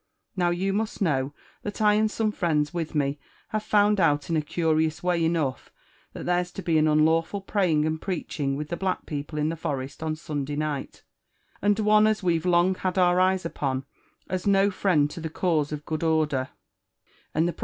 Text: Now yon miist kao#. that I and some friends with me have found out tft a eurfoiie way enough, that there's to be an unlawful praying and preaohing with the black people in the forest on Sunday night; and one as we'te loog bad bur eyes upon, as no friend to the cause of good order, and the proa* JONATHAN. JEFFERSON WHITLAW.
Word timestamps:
Now 0.35 0.49
yon 0.49 0.77
miist 0.77 0.99
kao#. 1.05 1.31
that 1.61 1.79
I 1.79 1.93
and 1.93 2.09
some 2.09 2.31
friends 2.31 2.73
with 2.73 2.95
me 2.95 3.19
have 3.49 3.61
found 3.61 3.99
out 3.99 4.23
tft 4.23 4.35
a 4.39 4.41
eurfoiie 4.41 5.03
way 5.03 5.23
enough, 5.23 5.71
that 6.13 6.25
there's 6.25 6.51
to 6.53 6.63
be 6.63 6.79
an 6.79 6.87
unlawful 6.87 7.39
praying 7.39 7.85
and 7.85 8.01
preaohing 8.01 8.57
with 8.57 8.69
the 8.69 8.77
black 8.77 9.05
people 9.05 9.37
in 9.37 9.49
the 9.49 9.55
forest 9.55 10.01
on 10.01 10.15
Sunday 10.15 10.55
night; 10.55 11.03
and 11.61 11.77
one 11.77 12.07
as 12.07 12.23
we'te 12.23 12.45
loog 12.45 12.81
bad 12.81 12.95
bur 12.95 13.19
eyes 13.19 13.45
upon, 13.45 13.85
as 14.27 14.47
no 14.47 14.71
friend 14.71 15.07
to 15.11 15.21
the 15.21 15.29
cause 15.29 15.71
of 15.71 15.85
good 15.85 16.01
order, 16.01 16.47
and 16.47 16.47
the 16.47 16.47
proa* 16.47 16.49
JONATHAN. 16.49 16.49
JEFFERSON 16.49 17.45
WHITLAW. 17.45 17.59